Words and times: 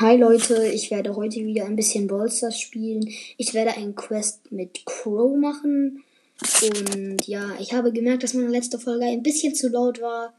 Hi 0.00 0.16
Leute, 0.16 0.66
ich 0.66 0.90
werde 0.90 1.14
heute 1.14 1.44
wieder 1.44 1.66
ein 1.66 1.76
bisschen 1.76 2.06
Brawl 2.06 2.30
Stars 2.30 2.58
spielen. 2.58 3.06
Ich 3.36 3.52
werde 3.52 3.72
einen 3.72 3.94
Quest 3.94 4.50
mit 4.50 4.86
Crow 4.86 5.36
machen. 5.36 6.02
Und 6.62 7.26
ja, 7.26 7.50
ich 7.60 7.74
habe 7.74 7.92
gemerkt, 7.92 8.22
dass 8.22 8.32
meine 8.32 8.48
letzte 8.48 8.78
Folge 8.78 9.04
ein 9.04 9.22
bisschen 9.22 9.54
zu 9.54 9.68
laut 9.68 10.00
war. 10.00 10.32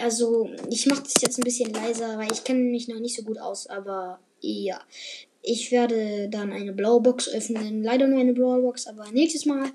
Also, 0.00 0.50
ich 0.68 0.86
mache 0.86 1.04
das 1.04 1.22
jetzt 1.22 1.38
ein 1.38 1.44
bisschen 1.44 1.72
leiser, 1.72 2.18
weil 2.18 2.32
ich 2.32 2.42
kenne 2.42 2.58
mich 2.58 2.88
noch 2.88 2.98
nicht 2.98 3.14
so 3.14 3.22
gut 3.22 3.38
aus. 3.38 3.68
Aber 3.68 4.18
ja, 4.40 4.80
ich 5.42 5.70
werde 5.70 6.28
dann 6.28 6.50
eine 6.50 6.72
blaue 6.72 7.02
Box 7.02 7.28
öffnen. 7.28 7.84
Leider 7.84 8.08
nur 8.08 8.18
eine 8.18 8.32
blaue 8.32 8.62
Box, 8.62 8.88
aber 8.88 9.08
nächstes 9.12 9.46
Mal 9.46 9.70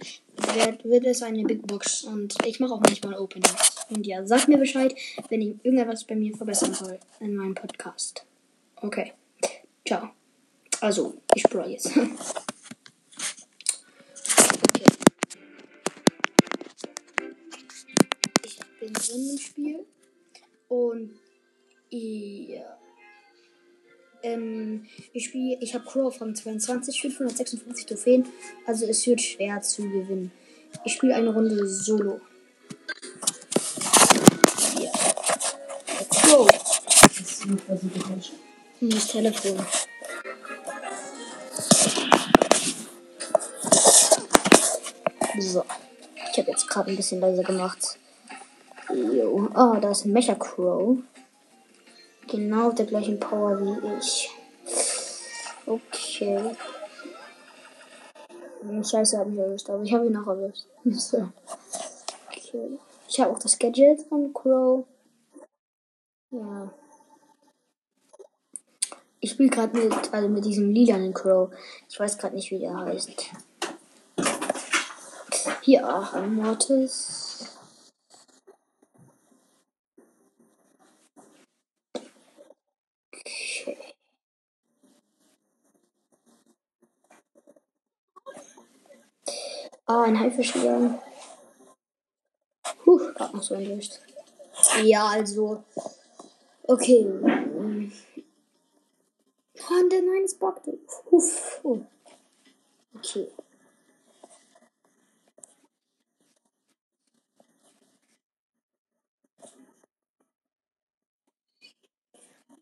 wird, 0.54 0.84
wird 0.84 1.06
es 1.06 1.22
eine 1.22 1.46
Big 1.46 1.66
Box. 1.66 2.04
Und 2.04 2.36
ich 2.46 2.60
mache 2.60 2.74
auch 2.74 2.82
manchmal 2.82 3.18
Openings. 3.18 3.86
Und 3.90 4.06
ja, 4.06 4.26
sagt 4.28 4.50
mir 4.50 4.58
Bescheid, 4.58 4.94
wenn 5.30 5.42
ich 5.42 5.56
irgendetwas 5.64 6.04
bei 6.04 6.18
mir 6.18 6.36
verbessern 6.36 6.74
soll 6.74 7.00
in 7.22 7.38
meinem 7.38 7.56
Podcast. 7.56 8.26
Okay. 8.86 9.14
Ciao. 9.84 10.12
Also, 10.80 11.16
ich 11.34 11.42
brawl 11.44 11.72
jetzt. 11.72 11.88
okay. 11.98 12.06
Ich 18.44 18.60
bin 18.80 18.94
drin 18.94 19.30
im 19.32 19.38
Spiel. 19.40 19.86
Und 20.68 21.16
ja. 21.90 22.78
Ähm, 24.22 24.86
ich 25.14 25.26
spiele, 25.26 25.58
ich 25.62 25.74
habe 25.74 25.86
Crow 25.86 26.16
von 26.16 26.36
22, 26.36 27.02
556 27.02 27.88
Trophäen. 27.88 28.28
Also 28.68 28.86
es 28.86 29.08
wird 29.08 29.20
schwer 29.20 29.62
zu 29.62 29.82
gewinnen. 29.82 30.32
Ich 30.84 30.94
spiele 30.94 31.16
eine 31.16 31.34
Runde 31.34 31.68
Solo. 31.68 32.22
Ja. 34.80 34.92
Crow. 36.12 36.48
Das 36.48 37.20
ist 37.20 37.66
quasi 37.66 37.90
Geräusche. 38.80 38.96
Das 38.96 39.08
Telefon. 39.08 39.66
So. 45.40 45.64
Ich 46.32 46.38
habe 46.40 46.52
jetzt 46.52 46.68
gerade 46.68 46.92
ein 46.92 46.96
bisschen 46.96 47.22
leiser 47.22 47.44
gemacht. 47.44 47.98
Jo. 48.94 49.50
Ah, 49.54 49.80
da 49.80 49.92
ist 49.92 50.06
ein 50.06 50.12
Mecha 50.12 50.36
Crow. 50.36 50.98
Genau 52.28 52.72
der 52.72 52.86
gleichen 52.86 53.20
Power 53.20 53.60
wie 53.60 53.98
ich. 53.98 54.32
Okay. 55.66 56.56
Scheiße, 58.84 59.18
habe 59.18 59.32
ich 59.32 59.38
erwischt, 59.38 59.70
aber 59.70 59.84
ich 59.84 59.94
habe 59.94 60.08
ihn 60.08 60.14
noch 60.14 60.28
erwischt. 60.28 60.66
So. 60.84 61.30
Okay. 62.28 62.78
Ich 63.08 63.20
habe 63.20 63.32
auch 63.32 63.40
das 63.40 63.58
Gadget 63.58 64.02
von 64.02 64.34
Crow. 64.34 64.86
Ja. 66.32 66.72
Ich 69.26 69.32
spiele 69.32 69.50
gerade 69.50 69.76
mit, 69.76 70.14
also 70.14 70.30
mit 70.30 70.46
diesem 70.46 70.70
lilanen 70.70 71.12
Crow. 71.12 71.52
Ich 71.90 72.00
weiß 72.00 72.20
gerade 72.20 72.36
nicht, 72.36 72.52
wie 72.52 72.60
der 72.60 72.78
heißt. 72.78 73.12
Hier 75.64 75.90
auch 75.90 76.14
ein 76.14 76.36
Mortis. 76.36 77.58
Okay. 83.12 83.96
Ah, 89.88 90.04
ein 90.04 90.20
Haifischjäger. 90.20 91.02
Huh, 92.86 92.98
grad 93.16 93.34
noch 93.34 93.42
so 93.42 93.56
erwischt. 93.56 94.02
Ja, 94.84 95.08
also. 95.08 95.64
Okay. 96.68 97.08
Oh, 99.68 99.90
der 99.90 100.02
nein, 100.02 100.24
es 100.24 100.36
bockte. 100.36 100.78
Uff. 101.10 101.62
Okay. 102.96 103.28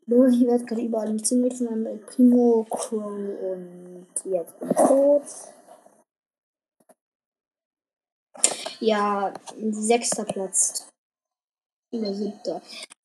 So, 0.05 0.25
ich 0.25 0.45
werde 0.45 0.65
gerade 0.65 0.81
überall 0.81 1.09
umzingelt 1.09 1.53
von 1.53 1.65
meinem 1.81 2.05
Primo, 2.05 2.65
Crow 2.69 3.13
und 3.13 4.07
jetzt 4.25 4.59
bin 4.59 4.69
ich 4.69 4.75
tot. 4.75 5.23
Ja, 8.79 9.33
sechster 9.71 10.25
Platz. 10.25 10.89
Oder 11.91 12.13
siebter. 12.13 12.61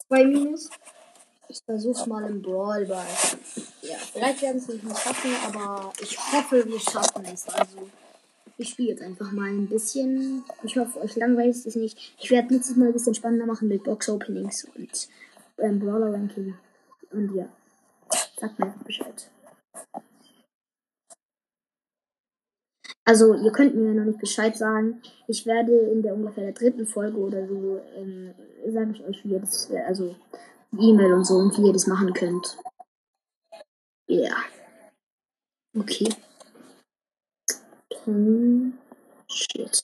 Zwei 0.06 0.24
Minus. 0.24 0.70
Ich 1.50 1.62
versuch's 1.64 2.06
mal 2.06 2.28
im 2.28 2.42
Brawl 2.42 2.84
Ball. 2.84 3.06
Ja, 3.80 3.96
vielleicht 4.12 4.42
werden 4.42 4.58
es 4.58 4.68
nicht 4.68 4.84
schaffen, 4.84 5.30
aber 5.46 5.92
ich 6.00 6.18
hoffe, 6.18 6.66
wir 6.66 6.78
schaffen 6.78 7.24
es. 7.24 7.48
Also, 7.48 7.88
ich 8.58 8.68
spiele 8.70 8.90
jetzt 8.90 9.02
einfach 9.02 9.32
mal 9.32 9.48
ein 9.48 9.66
bisschen. 9.66 10.44
Ich 10.62 10.76
hoffe, 10.76 11.00
euch 11.00 11.16
langweilt 11.16 11.56
es 11.56 11.74
nicht. 11.74 12.14
Ich 12.18 12.30
werde 12.30 12.52
nächstes 12.52 12.76
Mal 12.76 12.88
ein 12.88 12.92
bisschen 12.92 13.14
spannender 13.14 13.46
machen 13.46 13.68
mit 13.68 13.82
Box 13.84 14.10
Openings 14.10 14.66
und 14.76 15.08
ähm, 15.58 15.78
Brawler 15.78 16.12
Ranking. 16.12 16.54
Und 17.12 17.34
ja, 17.34 17.48
sagt 18.38 18.58
mir 18.58 18.66
einfach 18.66 18.82
Bescheid. 18.82 19.30
Also, 23.06 23.32
ihr 23.32 23.52
könnt 23.52 23.74
mir 23.74 23.94
noch 23.94 24.04
nicht 24.04 24.18
Bescheid 24.18 24.54
sagen. 24.54 25.00
Ich 25.28 25.46
werde 25.46 25.72
in 25.72 26.02
der 26.02 26.12
ungefähr 26.12 26.44
der 26.44 26.52
dritten 26.52 26.86
Folge 26.86 27.16
oder 27.16 27.48
so, 27.48 27.80
ähm, 27.96 28.34
sage 28.66 28.90
ich 28.92 29.02
euch, 29.02 29.24
wie 29.24 29.38
das, 29.38 29.70
also 29.86 30.14
E-Mail 30.72 31.12
und 31.14 31.24
so 31.24 31.36
und 31.36 31.56
wie 31.58 31.66
ihr 31.66 31.72
das 31.72 31.86
machen 31.86 32.12
könnt. 32.12 32.58
Ja. 34.06 34.36
Okay. 35.76 36.14
Penny. 37.88 38.72
Shit. 39.30 39.82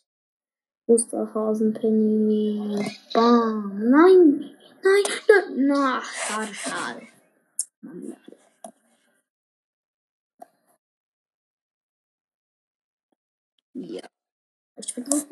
Wusterhausen, 0.87 1.73
Penny. 1.75 2.93
Bam. 3.13 3.91
Nein. 3.91 4.57
Nein. 4.83 5.05
Nein. 5.29 5.67
Na, 5.67 6.03
schade, 6.03 6.55
schade. 6.55 7.09
Ja. 13.75 14.03
Ich 14.77 14.95
bin 14.95 15.05
drauf. 15.05 15.27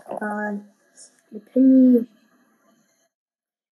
Äh, 0.07 0.53
mit 1.31 1.45
Penny. 1.51 2.07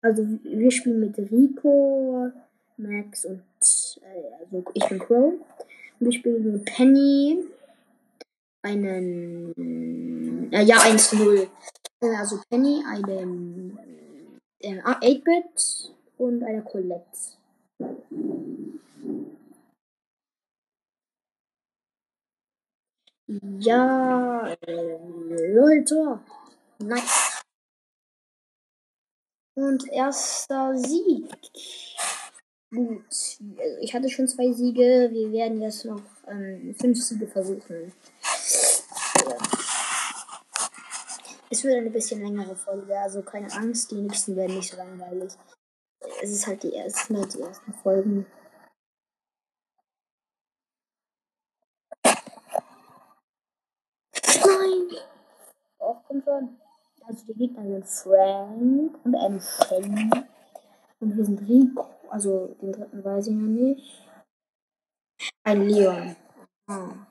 Also 0.01 0.27
wir 0.41 0.71
spielen 0.71 0.99
mit 0.99 1.15
Rico, 1.19 2.31
Max 2.77 3.25
und 3.25 3.43
äh, 4.01 4.43
also 4.43 4.65
ich 4.73 4.89
bin 4.89 4.97
Crow. 4.97 5.33
Wir 5.99 6.11
spielen 6.11 6.53
mit 6.53 6.65
Penny. 6.65 7.43
Einen 8.63 10.51
äh, 10.51 10.63
ja 10.63 10.77
1-0. 10.77 11.47
Äh, 12.01 12.15
also 12.15 12.39
Penny, 12.49 12.83
einen 12.87 13.77
äh, 14.63 14.81
8-Bit 14.81 15.91
und 16.17 16.43
eine 16.43 16.61
Colette. 16.61 17.01
Ja, 23.59 24.55
äh, 24.67 25.53
Leute. 25.53 26.19
Nice. 26.79 27.43
Und 29.55 29.87
erster 29.89 30.77
Sieg. 30.77 31.29
Gut. 32.73 33.05
Also 33.57 33.77
ich 33.81 33.93
hatte 33.93 34.09
schon 34.09 34.27
zwei 34.27 34.51
Siege. 34.51 35.09
Wir 35.11 35.31
werden 35.31 35.61
jetzt 35.61 35.85
noch 35.85 36.01
ähm, 36.27 36.75
fünf 36.79 37.01
Siege 37.01 37.27
versuchen. 37.27 37.93
Ja. 39.25 39.37
Es 41.51 41.65
wird 41.65 41.75
eine 41.75 41.89
bisschen 41.89 42.21
längere 42.21 42.55
Folge, 42.55 42.97
also 42.97 43.21
keine 43.23 43.51
Angst, 43.51 43.91
die 43.91 43.95
nächsten 43.95 44.37
werden 44.37 44.55
nicht 44.55 44.71
so 44.71 44.77
langweilig. 44.77 45.33
Es 46.21 46.31
ist 46.31 46.47
halt 46.47 46.63
die 46.63 46.73
ersten, 46.73 47.17
halt 47.17 47.33
die 47.33 47.41
ersten 47.41 47.73
Folgen. 47.73 48.25
Nein! 54.45 54.97
Oh, 55.79 55.97
komm 56.07 56.21
schon. 56.23 56.57
Also 57.05 57.25
die 57.25 57.33
Gegner 57.33 57.63
sind 57.63 57.85
Frank 57.85 59.03
und 59.03 59.15
ein 59.15 59.41
Shelly. 59.41 60.09
Und 61.01 61.17
wir 61.17 61.25
sind 61.25 61.41
Rico. 61.49 61.85
Also 62.09 62.55
den 62.61 62.71
dritten 62.71 63.03
weiß 63.03 63.27
ich 63.27 63.33
noch 63.33 63.49
nicht. 63.49 64.07
Ein 65.43 65.67
Leon. 65.67 66.15
Ah. 66.67 67.07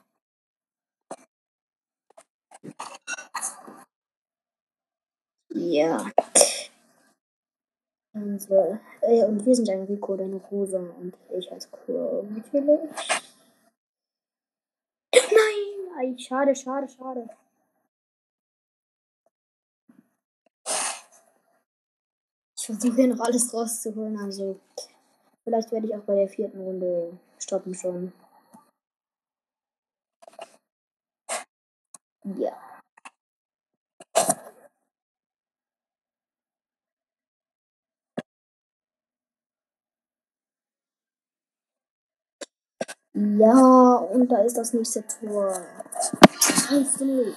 Ja. 5.53 6.11
Und, 8.13 8.41
so, 8.41 8.79
äh, 9.03 9.25
und 9.25 9.45
wir 9.45 9.55
sind 9.55 9.69
ein 9.71 9.85
Rico, 9.85 10.17
deine 10.17 10.37
Rosa 10.37 10.79
und 10.79 11.17
ich 11.37 11.51
als 11.51 11.71
Crow 11.71 12.25
natürlich. 12.29 12.91
Nein! 15.15 15.71
Ei, 15.99 16.19
schade, 16.19 16.55
schade, 16.55 16.89
schade. 16.89 17.29
Ich 22.57 22.67
versuche 22.67 22.97
hier 22.97 23.09
noch 23.09 23.21
alles 23.21 23.53
rauszuholen, 23.53 24.19
also 24.19 24.61
vielleicht 25.45 25.73
werde 25.73 25.87
ich 25.87 25.95
auch 25.95 26.05
bei 26.05 26.15
der 26.15 26.29
vierten 26.29 26.61
Runde 26.61 27.19
stoppen 27.39 27.75
schon. 27.75 28.13
Ja. 32.25 32.80
Ja, 43.15 43.97
und 43.97 44.29
da 44.31 44.43
ist 44.43 44.57
das 44.57 44.73
nächste 44.73 45.05
Tor. 45.07 45.53
1 46.71 46.93
zu 46.97 47.05
0. 47.05 47.35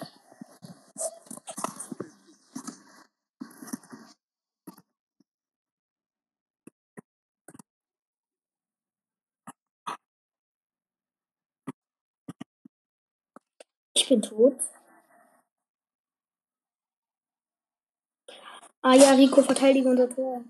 Ich 13.95 14.07
bin 14.09 14.21
tot. 14.21 14.57
Ah 18.81 18.93
ja, 18.95 19.11
Rico, 19.13 19.41
verteidige 19.41 19.89
unser 19.89 20.09
Tor. 20.09 20.43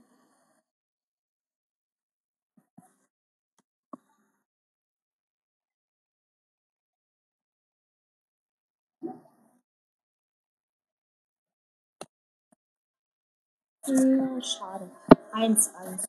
Hm, 13.86 14.42
schade. 14.42 14.90
1-1. 15.34 16.06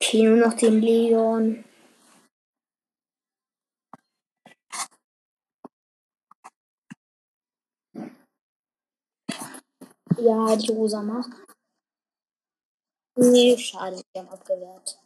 Okay, 0.00 0.22
nur 0.22 0.36
noch 0.38 0.54
den 0.54 0.80
Leon. 0.80 1.64
Ja, 10.20 10.56
die 10.56 10.72
Rosa 10.72 11.00
macht. 11.00 11.30
Nee, 13.14 13.56
schade, 13.56 14.02
wir 14.12 14.22
haben 14.22 14.28
abgewehrt. 14.28 14.98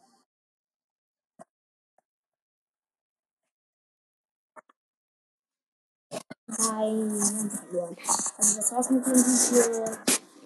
Nein. 6.47 7.11
Also 8.37 8.57
das 8.57 8.71
war's 8.71 8.89
mit 8.89 9.05
dem 9.05 9.13
Video. 9.13 9.97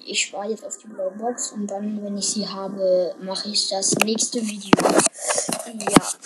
Ich 0.06 0.25
spare 0.25 0.50
jetzt 0.50 0.66
auf 0.66 0.78
die 0.78 0.88
blaue 0.88 1.12
Box 1.12 1.52
und 1.52 1.68
dann, 1.68 2.02
wenn 2.04 2.18
ich 2.18 2.30
sie 2.30 2.48
habe, 2.48 3.16
mache 3.19 3.50
ich 3.50 3.69
das 3.69 3.94
nächste 3.96 4.42
Video. 4.42 4.72
Ja. 4.80 6.18